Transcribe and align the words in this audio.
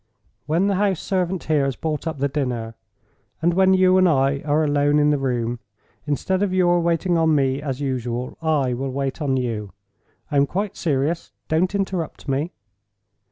When 0.47 0.65
the 0.65 0.77
house 0.77 0.99
servant 0.99 1.43
here 1.43 1.63
has 1.65 1.75
brought 1.75 2.07
up 2.07 2.17
the 2.17 2.27
dinner, 2.27 2.73
and 3.39 3.53
when 3.53 3.75
you 3.75 3.99
and 3.99 4.09
I 4.09 4.39
are 4.45 4.63
alone 4.63 4.97
in 4.97 5.11
the 5.11 5.19
room—instead 5.19 6.41
of 6.41 6.51
your 6.51 6.79
waiting 6.79 7.19
on 7.19 7.35
me, 7.35 7.61
as 7.61 7.81
usual, 7.81 8.35
I 8.41 8.73
will 8.73 8.89
wait 8.89 9.21
on 9.21 9.37
you. 9.37 9.73
(I 10.31 10.37
am 10.37 10.47
quite 10.47 10.75
serious; 10.75 11.33
don't 11.49 11.75
interrupt 11.75 12.27
me!) 12.27 12.51